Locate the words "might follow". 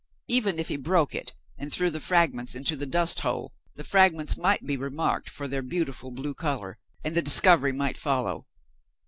7.71-8.47